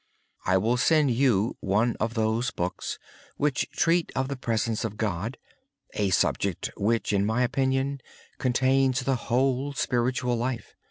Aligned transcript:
I 0.47 0.57
will 0.57 0.77
send 0.77 1.11
you 1.11 1.57
one 1.59 1.95
of 1.99 2.15
those 2.15 2.49
books 2.49 2.97
about 3.37 3.53
the 4.29 4.35
presence 4.35 4.83
of 4.83 4.97
God; 4.97 5.37
a 5.93 6.09
subject 6.09 6.71
which, 6.75 7.13
in 7.13 7.23
my 7.23 7.43
opinion, 7.43 8.01
contains 8.39 9.01
the 9.01 9.15
whole 9.15 9.73
spiritual 9.73 10.37
life. 10.37 10.73